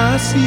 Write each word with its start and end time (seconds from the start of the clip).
Ρασιμ, 0.00 0.40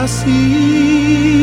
I 0.03 0.05
see 0.05 1.42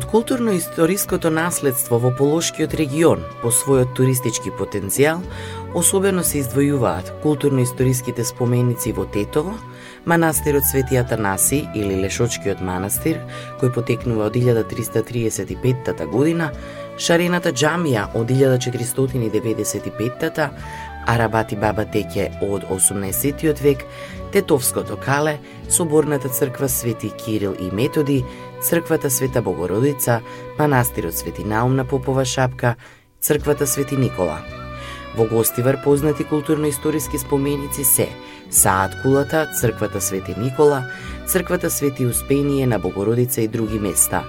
Од 0.00 0.06
културно-историското 0.08 1.28
наследство 1.28 1.98
во 2.00 2.08
Полошкиот 2.16 2.72
регион, 2.78 3.20
по 3.42 3.50
својот 3.52 3.90
туристички 3.98 4.48
потенцијал, 4.48 5.20
особено 5.76 6.24
се 6.24 6.40
издвојуваат 6.40 7.20
културно-историските 7.20 8.24
споменици 8.24 8.96
во 8.96 9.04
Тетово, 9.04 9.52
манастирот 10.08 10.64
Свети 10.64 10.96
Атанаси 10.96 11.68
или 11.76 12.00
Лешочкиот 12.00 12.64
манастир, 12.64 13.20
кој 13.60 13.68
потекнува 13.76 14.24
од 14.30 14.34
1335 14.40 16.08
година, 16.08 16.48
Шарената 16.96 17.52
џамија 17.52 18.08
од 18.16 18.32
1495 18.32 20.48
Арабати 21.06 21.56
Баба 21.56 21.84
Теке 21.84 22.30
од 22.40 22.64
18 22.70 23.62
век, 23.62 23.84
Тетовското 24.32 24.96
кале, 24.96 25.38
Соборната 25.68 26.28
црква 26.28 26.68
Свети 26.68 27.10
Кирил 27.10 27.54
и 27.60 27.74
Методи, 27.74 28.24
Црквата 28.62 29.10
Света 29.10 29.42
Богородица, 29.42 30.20
Манастирот 30.58 31.16
Свети 31.16 31.44
Наум 31.44 31.76
на 31.76 31.84
Попова 31.84 32.24
Шапка, 32.24 32.74
Црквата 33.20 33.66
Свети 33.66 33.96
Никола. 33.96 34.38
Во 35.16 35.24
Гостивар 35.24 35.82
познати 35.82 36.24
културно-историски 36.24 37.18
споменици 37.18 37.84
се 37.84 38.08
Саат 38.50 39.02
Кулата, 39.02 39.50
Црквата 39.60 40.00
Свети 40.00 40.34
Никола, 40.38 40.84
Црквата 41.26 41.70
Свети 41.70 42.06
Успение 42.06 42.66
на 42.66 42.78
Богородица 42.78 43.40
и 43.40 43.48
други 43.48 43.78
места. 43.78 44.24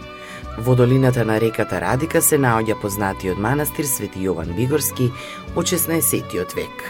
Во 0.57 0.75
долината 0.75 1.25
на 1.25 1.39
реката 1.39 1.81
Радика 1.81 2.21
се 2.21 2.37
наоѓа 2.37 2.79
познатиот 2.81 3.37
манастир 3.37 3.85
Свети 3.85 4.19
Јован 4.27 4.55
Бигорски 4.55 5.11
од 5.55 5.65
16 5.65 6.55
век. 6.55 6.83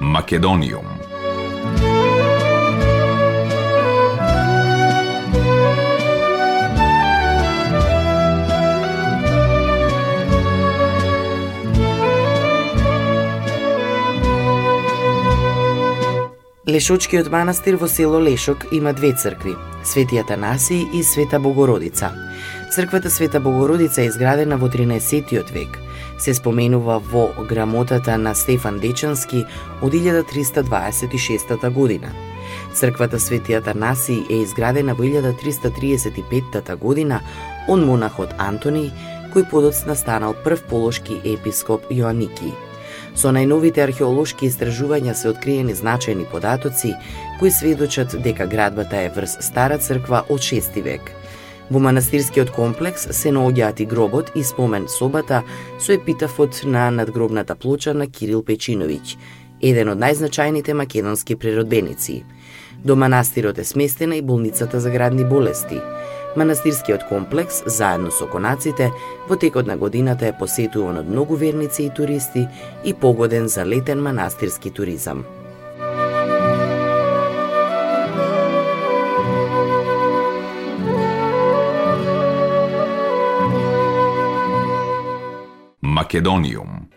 Македониум 0.00 0.99
Лешочкиот 16.70 17.26
манастир 17.34 17.74
во 17.74 17.88
село 17.88 18.20
Лешок 18.22 18.66
има 18.70 18.92
две 18.92 19.12
цркви, 19.12 19.56
Свети 19.82 20.18
Атанасий 20.18 20.86
и 20.94 21.02
Света 21.02 21.40
Богородица. 21.40 22.12
Црквата 22.70 23.10
Света 23.10 23.40
Богородица 23.40 24.02
е 24.02 24.04
изградена 24.04 24.56
во 24.56 24.68
13 24.68 25.50
век. 25.52 25.78
Се 26.18 26.34
споменува 26.34 26.98
во 26.98 27.34
грамотата 27.48 28.18
на 28.18 28.34
Стефан 28.34 28.78
Дечански 28.78 29.44
од 29.82 29.92
1326 29.92 31.70
година. 31.70 32.12
Црквата 32.74 33.20
Свети 33.20 33.54
Атанасий 33.54 34.22
е 34.30 34.42
изградена 34.46 34.94
во 34.94 35.02
1335 35.02 36.76
година 36.76 37.20
од 37.68 37.82
монахот 37.82 38.30
Антони, 38.38 38.92
кој 39.34 39.50
подоцна 39.50 39.96
станал 39.96 40.34
прв 40.44 40.62
полошки 40.70 41.18
епископ 41.24 41.90
Јоаники. 41.90 42.69
Со 43.14 43.32
најновите 43.34 43.82
археолошки 43.82 44.46
истражувања 44.46 45.14
се 45.14 45.30
откриени 45.30 45.74
значајни 45.74 46.26
податоци 46.30 46.94
кои 47.40 47.50
сведочат 47.50 48.14
дека 48.22 48.46
градбата 48.46 48.96
е 48.96 49.10
врз 49.16 49.38
стара 49.40 49.78
црква 49.78 50.24
од 50.28 50.40
6 50.40 50.82
век. 50.82 51.10
Во 51.70 51.78
манастирскиот 51.78 52.50
комплекс 52.50 53.06
се 53.14 53.30
наоѓаат 53.30 53.80
и 53.80 53.86
гробот 53.86 54.32
и 54.34 54.44
спомен 54.44 54.88
собата 54.88 55.42
со 55.78 55.92
епитафот 55.92 56.62
на 56.64 56.90
надгробната 56.90 57.54
плоча 57.54 57.94
на 57.94 58.06
Кирил 58.10 58.42
Печиновиќ, 58.42 59.16
еден 59.62 59.92
од 59.94 59.98
најзначајните 59.98 60.74
македонски 60.74 61.36
природбеници. 61.36 62.24
До 62.84 62.96
манастирот 62.96 63.58
е 63.58 63.64
сместена 63.64 64.16
и 64.16 64.22
болницата 64.22 64.80
за 64.80 64.90
градни 64.90 65.24
болести– 65.24 65.78
Манастирскиот 66.36 67.08
комплекс, 67.08 67.62
заедно 67.66 68.10
со 68.10 68.26
конаците, 68.26 68.92
во 69.28 69.36
текот 69.36 69.66
на 69.66 69.76
годината 69.76 70.26
е 70.26 70.36
посетуван 70.38 70.98
од 71.02 71.08
многу 71.10 71.34
верници 71.36 71.88
и 71.88 71.90
туристи 71.90 72.46
и 72.84 72.94
погоден 72.94 73.48
за 73.48 73.66
летен 73.66 74.02
манастирски 74.02 74.70
туризам. 74.70 75.24
Македониум 85.82 86.89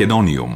Македониум 0.00 0.54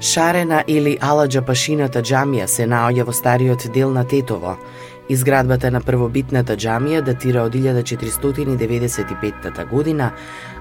Шарена 0.00 0.64
или 0.66 0.96
Аладжа 1.00 1.42
Пашината 1.44 2.00
џамија 2.00 2.46
се 2.48 2.64
наоѓа 2.64 3.04
во 3.04 3.12
стариот 3.12 3.68
дел 3.74 3.92
на 3.92 4.06
Тетово. 4.08 4.56
Изградбата 5.08 5.70
на 5.72 5.80
првобитната 5.80 6.52
џамија 6.60 7.00
датира 7.00 7.46
од 7.48 7.54
1495 7.56 9.64
година, 9.70 10.10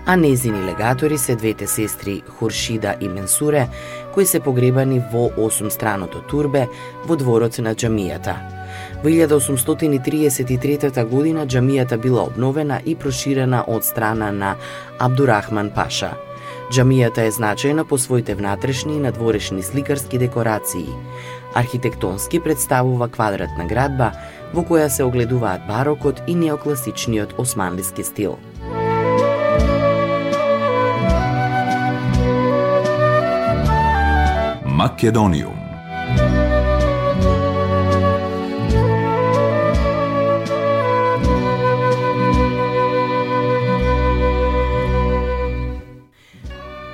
а 0.06 0.16
незини 0.16 0.62
легатори 0.64 1.18
се 1.18 1.36
двете 1.36 1.68
сестри 1.68 2.24
Хуршида 2.28 2.96
и 3.02 3.10
Менсуре, 3.10 3.68
кои 4.14 4.26
се 4.26 4.40
погребани 4.40 5.02
во 5.14 5.30
8 5.38 5.70
страното 5.70 6.22
турбе 6.30 6.68
во 7.06 7.16
дворот 7.16 7.58
на 7.60 7.76
џамијата. 7.76 8.36
Во 9.04 9.10
1833 9.10 11.06
година 11.06 11.46
џамијата 11.46 11.98
била 11.98 12.24
обновена 12.24 12.82
и 12.86 12.96
проширена 12.96 13.64
од 13.68 13.84
страна 13.84 14.32
на 14.32 14.56
Абдурахман 15.00 15.72
Паша– 15.76 16.12
Џамијата 16.68 17.24
е 17.24 17.32
значајна 17.32 17.86
по 17.88 17.96
своите 17.96 18.34
внатрешни 18.36 18.98
и 18.98 19.00
надворешни 19.00 19.64
сликарски 19.64 20.18
декорации. 20.20 20.92
Архитектонски 21.56 22.42
представува 22.44 23.08
квадратна 23.08 23.66
градба 23.66 24.12
во 24.54 24.64
која 24.64 24.90
се 24.90 25.04
огледуваат 25.04 25.68
барокот 25.68 26.22
и 26.28 26.36
неокласичниот 26.36 27.38
османлиски 27.38 28.04
стил. 28.04 28.38
Македониум 34.66 35.68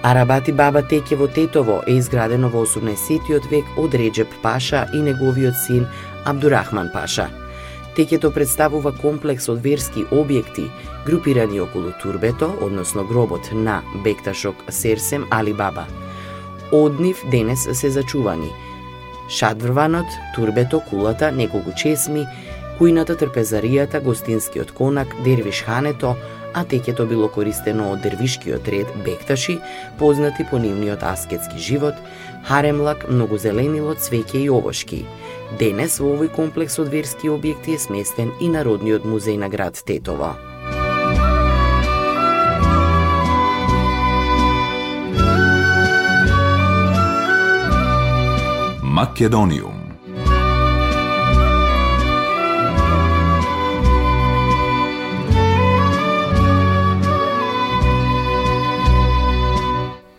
Арабати 0.03 0.51
баба 0.51 0.81
Теке 0.81 1.15
во 1.15 1.27
Тетово 1.27 1.81
е 1.87 1.93
изградено 1.95 2.49
во 2.49 2.65
18 2.65 3.47
век 3.51 3.65
од 3.77 3.95
Реджеп 3.95 4.27
Паша 4.43 4.87
и 4.93 4.99
неговиот 4.99 5.55
син 5.55 5.87
Абдурахман 6.25 6.89
Паша. 6.93 7.42
Текето 7.95 8.31
представува 8.33 8.89
комплекс 8.97 9.45
од 9.53 9.59
верски 9.61 10.01
објекти, 10.09 10.65
групирани 11.05 11.59
околу 11.61 11.91
турбето, 12.01 12.49
односно 12.61 13.03
гробот 13.05 13.51
на 13.53 13.81
Бекташок 14.03 14.55
Серсем 14.69 15.27
Али 15.29 15.53
Баба. 15.53 15.85
Од 16.71 16.99
нив 16.99 17.21
денес 17.31 17.67
се 17.73 17.89
зачувани 17.89 18.49
шадврванот, 19.29 20.05
турбето, 20.35 20.81
кулата, 20.89 21.31
неколку 21.31 21.71
чесми, 21.77 22.25
кујната, 22.79 23.13
трпезаријата, 23.13 24.01
гостинскиот 24.01 24.71
конак, 24.73 25.13
дервишхането, 25.23 26.15
а 26.53 26.63
текето 26.65 27.05
било 27.05 27.29
користено 27.29 27.91
од 27.93 28.01
дервишкиот 28.01 28.67
ред 28.67 28.89
бекташи, 29.05 29.59
познати 29.99 30.45
по 30.49 30.57
нивниот 30.57 31.03
аскетски 31.03 31.59
живот, 31.59 31.95
харемлак, 32.49 33.05
многозеленило, 33.09 33.93
цвеќе 33.93 34.45
и 34.45 34.49
овошки. 34.49 35.05
Денес 35.59 35.99
во 36.01 36.15
овој 36.15 36.31
комплекс 36.33 36.79
од 36.81 36.89
верски 36.89 37.29
објекти 37.29 37.75
е 37.75 37.81
сместен 37.81 38.31
и 38.41 38.49
Народниот 38.49 39.05
музеј 39.05 39.37
на 39.37 39.51
град 39.53 39.77
Тетово. 39.85 40.33
Македонија 48.93 49.72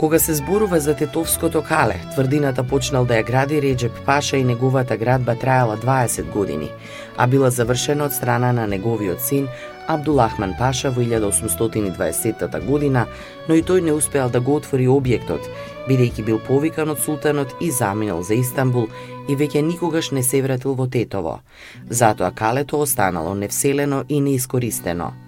Кога 0.05 0.19
се 0.19 0.35
зборува 0.35 0.81
за 0.81 0.95
Тетовското 0.97 1.63
кале, 1.63 1.97
тврдината 2.13 2.61
почнал 2.63 3.07
да 3.09 3.17
ја 3.17 3.25
гради 3.25 3.63
Реджеп 3.63 3.95
Паша 4.05 4.37
и 4.37 4.45
неговата 4.45 4.97
градба 5.01 5.33
траела 5.35 5.79
20 5.81 6.29
години, 6.33 6.69
а 7.17 7.27
била 7.27 7.49
завршена 7.51 8.05
од 8.05 8.13
страна 8.13 8.53
на 8.53 8.67
неговиот 8.67 9.25
син 9.25 9.49
Абдулахман 9.89 10.53
Паша 10.59 10.91
во 10.91 11.01
1820 11.01 12.61
година, 12.67 13.07
но 13.49 13.55
и 13.55 13.63
тој 13.63 13.81
не 13.81 13.97
успеал 13.97 14.29
да 14.29 14.45
го 14.45 14.61
отвори 14.61 14.93
објектот, 14.93 15.41
бидејќи 15.89 16.25
бил 16.25 16.39
повикан 16.39 16.93
од 16.93 17.01
султанот 17.01 17.57
и 17.61 17.71
заминал 17.71 18.23
за 18.23 18.35
Истанбул 18.35 18.93
и 19.29 19.33
веќе 19.33 19.65
никогаш 19.65 20.13
не 20.13 20.23
се 20.23 20.43
вратил 20.43 20.75
во 20.75 20.85
Тетово. 20.87 21.41
Затоа 21.89 22.31
калето 22.31 22.81
останало 22.81 23.35
невселено 23.35 24.05
и 24.09 24.21
неискористено– 24.21 25.15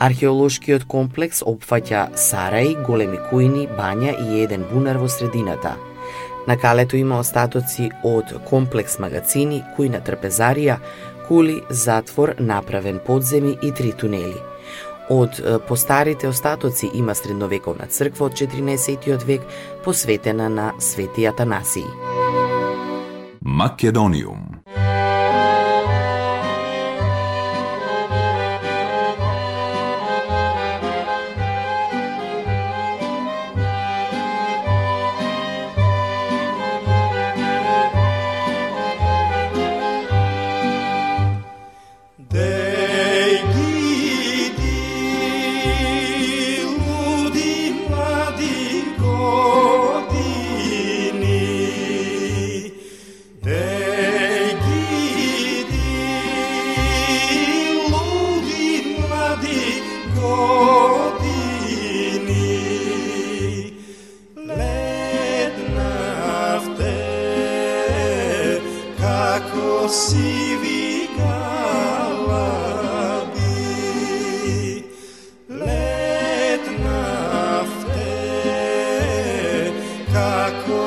Археолошкиот 0.00 0.86
комплекс 0.88 1.42
опфаќа 1.44 2.06
сараи, 2.16 2.70
големи 2.86 3.18
кујни, 3.28 3.66
бања 3.76 4.14
и 4.16 4.38
еден 4.40 4.62
бунар 4.70 4.96
во 4.96 5.08
средината. 5.12 5.74
На 6.48 6.56
калето 6.56 6.96
има 6.96 7.18
остатоци 7.20 7.90
од 8.08 8.32
комплекс 8.48 8.96
магацини, 8.98 9.60
кујна 9.76 10.00
трпезарија, 10.00 10.78
кули, 11.28 11.58
затвор, 11.68 12.32
направен 12.38 13.00
подземи 13.06 13.58
и 13.62 13.72
три 13.76 13.92
тунели. 13.92 14.40
Од 15.10 15.42
постарите 15.68 16.28
остатоци 16.28 16.88
има 16.94 17.14
средновековна 17.14 17.86
црква 17.86 18.30
од 18.30 18.40
14. 18.40 19.24
век 19.26 19.44
посветена 19.84 20.48
на 20.48 20.72
Свети 20.78 21.28
Атанасиј. 21.28 21.84
Македониум 23.40 24.49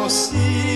see. 0.09 0.72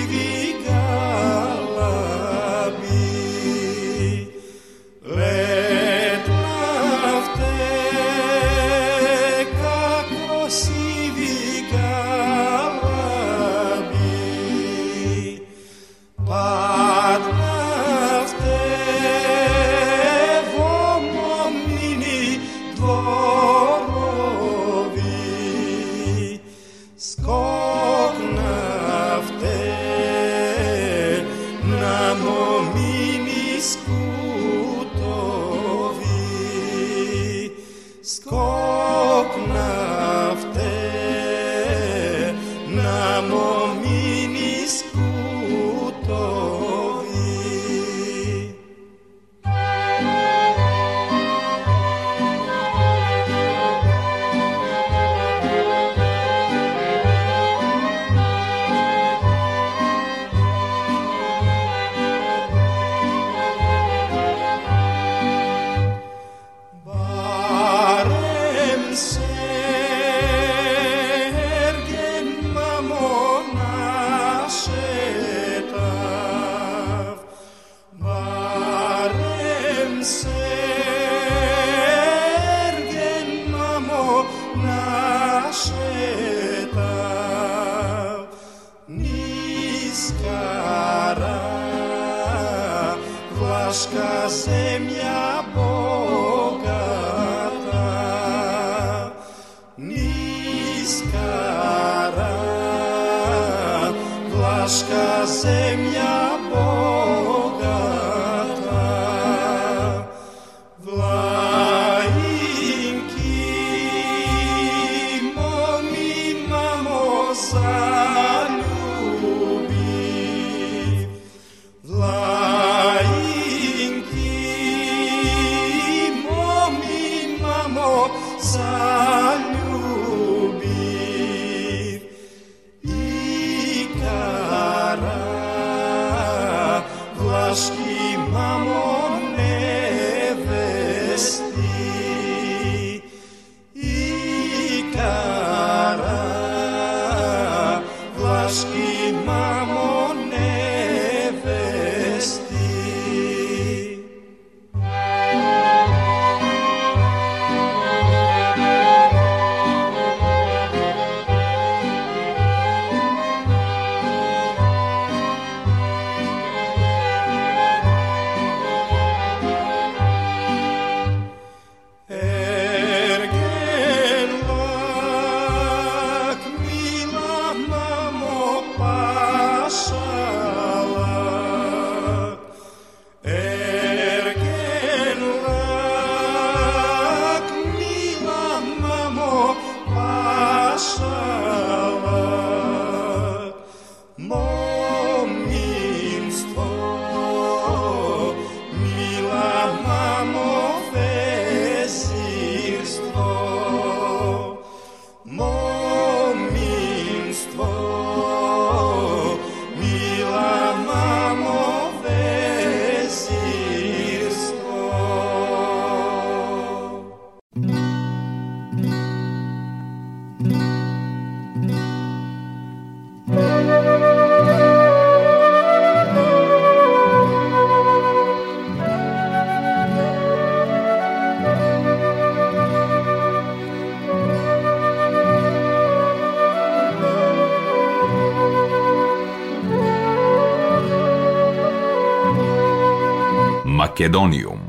Македониум. 243.98 244.60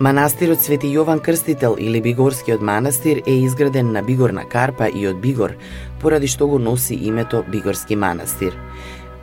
Манастирот 0.00 0.60
Свети 0.60 0.88
Јован 0.88 1.20
Крстител 1.20 1.76
или 1.78 2.00
Бигорскиот 2.00 2.62
манастир 2.62 3.22
е 3.26 3.32
изграден 3.32 3.92
на 3.92 4.02
Бигорна 4.02 4.48
Карпа 4.48 4.88
и 4.88 5.06
од 5.08 5.20
Бигор, 5.20 5.52
поради 6.00 6.28
што 6.28 6.48
го 6.48 6.58
носи 6.58 6.94
името 6.94 7.44
Бигорски 7.52 7.96
манастир. 7.96 8.56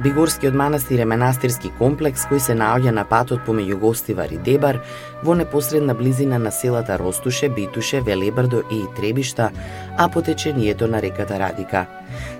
Бигорскиот 0.04 0.54
манастир 0.54 1.04
е 1.04 1.06
манастирски 1.06 1.70
комплекс 1.78 2.24
кој 2.26 2.40
се 2.42 2.56
наоѓа 2.58 2.90
на 2.96 3.04
патот 3.06 3.44
помеѓу 3.46 3.76
Гостивар 3.84 4.32
и 4.34 4.40
Дебар 4.42 4.80
во 5.22 5.36
непосредна 5.38 5.94
близина 5.94 6.40
на 6.42 6.50
селата 6.52 6.98
Ростуше, 6.98 7.50
Битуше, 7.50 8.02
Велебрдо 8.02 8.64
и 8.72 8.82
Требишта, 8.98 9.52
а 9.98 10.10
по 10.10 10.22
течението 10.22 10.88
на 10.88 11.02
реката 11.02 11.38
Радика. 11.40 11.86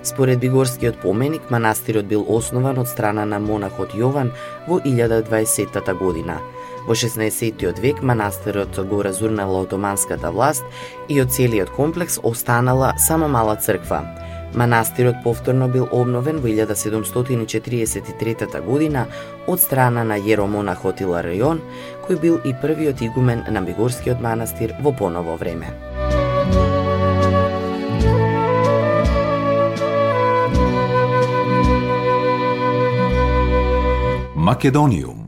Според 0.02 0.40
Бигорскиот 0.40 0.98
поменик, 1.02 1.50
манастирот 1.50 2.06
бил 2.06 2.26
основан 2.28 2.78
од 2.82 2.88
страна 2.88 3.24
на 3.24 3.38
монахот 3.38 3.94
Јован 3.94 4.34
во 4.66 4.80
1020 4.80 5.94
година. 6.02 6.40
Во 6.88 6.94
16 6.98 7.78
век 7.78 8.02
манастирот 8.02 8.74
го 8.90 9.04
разурнала 9.04 9.62
отоманската 9.62 10.32
власт 10.32 10.64
и 11.08 11.22
од 11.22 11.30
целиот 11.30 11.70
комплекс 11.70 12.18
останала 12.22 12.94
само 12.98 13.28
мала 13.28 13.54
црква. 13.56 14.02
Манастирот 14.54 15.16
повторно 15.24 15.68
бил 15.68 15.88
обновен 15.92 16.40
во 16.40 16.48
1743 16.48 18.60
година 18.60 19.06
од 19.46 19.60
страна 19.60 20.04
на 20.04 20.18
јеромонахот 20.18 21.00
Иларион, 21.00 21.60
кој 22.06 22.20
бил 22.20 22.40
и 22.44 22.52
првиот 22.52 23.02
игумен 23.02 23.44
на 23.48 23.62
Бигорскиот 23.62 24.20
манастир 24.20 24.74
во 24.80 24.92
поново 24.92 25.36
време. 25.36 25.66
Македониум 34.34 35.21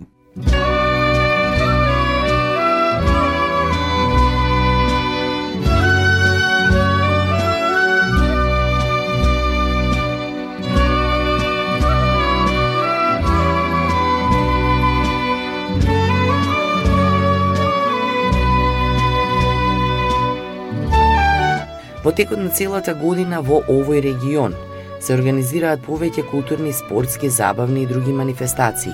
Во 22.05 22.13
текот 22.13 22.39
на 22.39 22.51
целата 22.53 22.93
година 22.93 23.39
во 23.41 23.63
овој 23.65 24.03
регион 24.05 24.53
се 25.01 25.15
организираат 25.15 25.81
повеќе 25.87 26.27
културни, 26.29 26.73
спортски, 26.77 27.31
забавни 27.33 27.83
и 27.83 27.89
други 27.89 28.13
манифестации. 28.13 28.93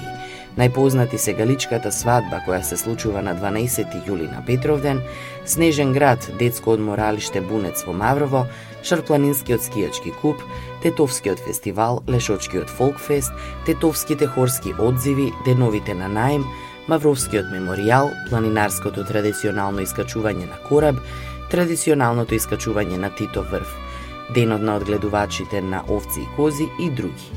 Најпознати 0.58 1.18
се 1.18 1.34
Галичката 1.34 1.90
свадба 1.90 2.38
која 2.46 2.60
се 2.62 2.76
случува 2.78 3.22
на 3.22 3.34
12 3.34 4.06
јули 4.06 4.30
на 4.30 4.44
Петровден, 4.46 5.02
Снежен 5.44 5.92
град, 5.92 6.30
детско 6.38 6.70
одморалиште 6.70 7.40
Бунец 7.40 7.82
во 7.86 7.92
Маврово, 7.92 8.44
Шарпланинскиот 8.86 9.62
скијачки 9.66 10.14
куп, 10.22 10.42
Тетовскиот 10.82 11.42
фестивал, 11.46 12.02
Лешочкиот 12.06 12.70
фолкфест, 12.70 13.32
Тетовските 13.66 14.26
хорски 14.26 14.74
одзиви, 14.78 15.32
Деновите 15.46 15.94
на 15.94 16.06
најм, 16.06 16.46
Мавровскиот 16.86 17.50
меморијал, 17.54 18.10
планинарското 18.30 19.02
традиционално 19.06 19.82
искачување 19.86 20.46
на 20.50 20.62
кораб, 20.68 20.98
традиционалното 21.50 22.34
искачување 22.34 22.98
на 22.98 23.10
Титов 23.10 23.50
врв, 23.50 23.70
денот 24.34 24.62
на 24.62 24.76
одгледувачите 24.76 25.60
на 25.60 25.82
овци 25.88 26.20
и 26.22 26.28
кози 26.36 26.68
и 26.80 26.90
други. 26.90 27.30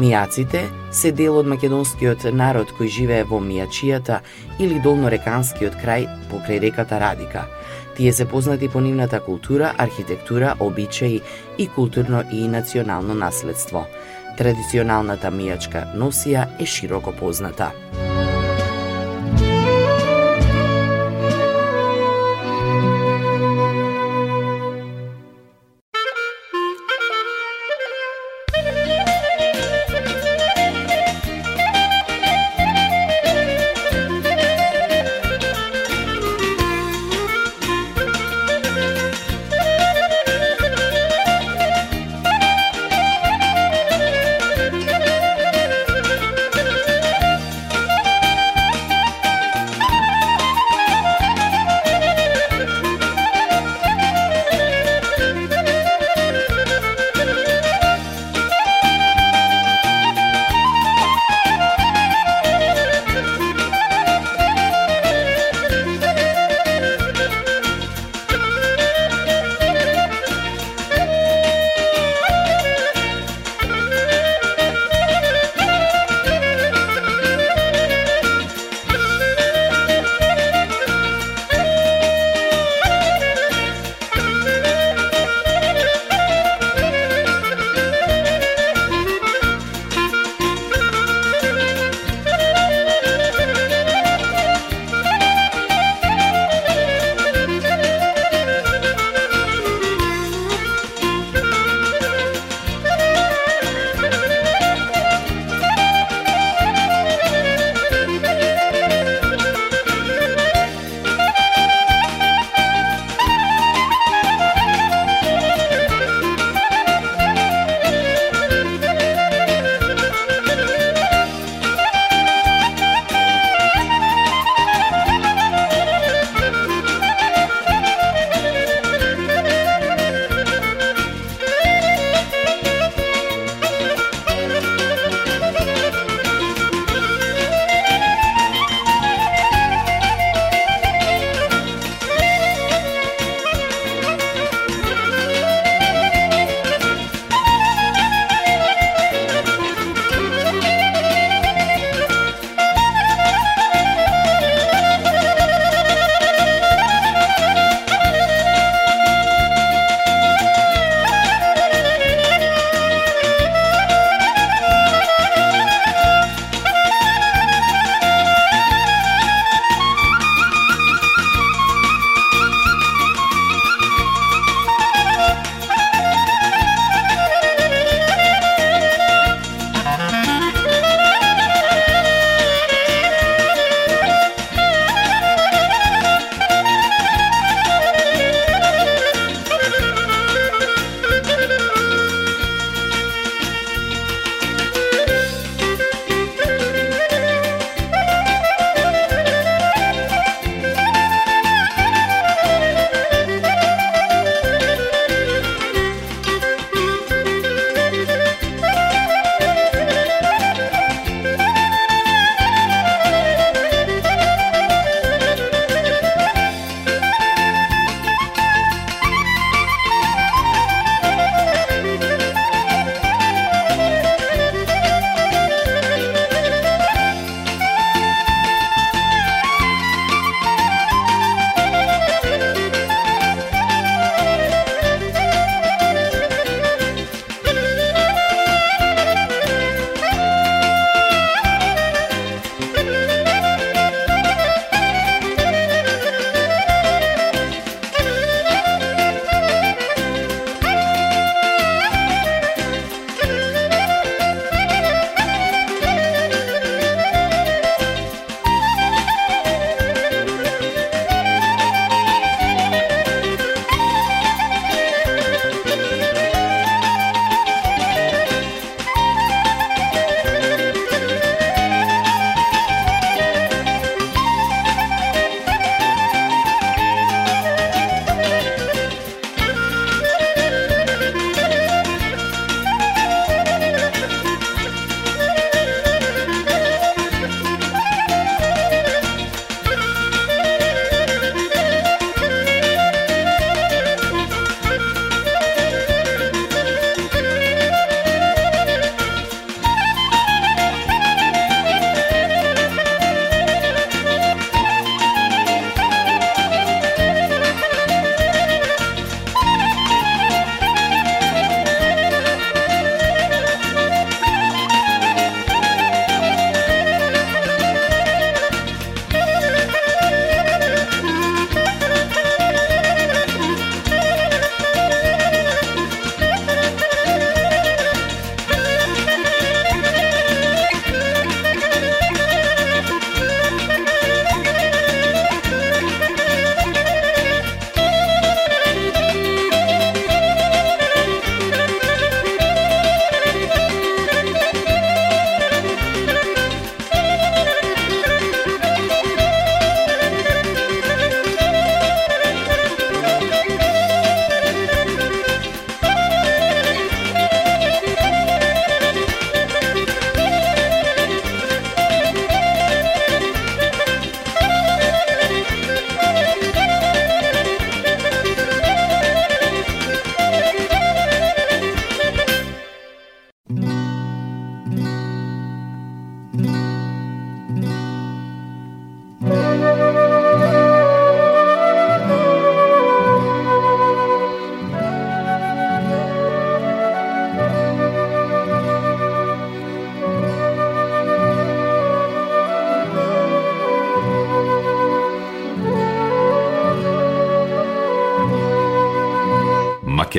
Мијаците 0.00 0.64
се 0.92 1.12
дел 1.12 1.36
од 1.38 1.48
македонскиот 1.50 2.24
народ 2.32 2.72
кој 2.78 2.88
живее 2.88 3.24
во 3.28 3.40
Мијачијата 3.44 4.20
или 4.58 4.80
долнореканскиот 4.84 5.76
крај 5.82 6.08
покрај 6.30 6.60
реката 6.64 7.00
Радика. 7.00 7.46
Тие 7.96 8.12
се 8.12 8.24
познати 8.24 8.68
по 8.68 8.80
нивната 8.80 9.20
култура, 9.20 9.74
архитектура, 9.78 10.54
обичаи 10.60 11.20
и 11.58 11.68
културно 11.68 12.24
и 12.32 12.48
национално 12.48 13.14
наследство. 13.14 13.84
Традиционалната 14.38 15.28
мијачка 15.28 15.84
носија 15.94 16.48
е 16.58 16.66
широко 16.66 17.12
позната. 17.12 17.72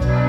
Bye. 0.00 0.23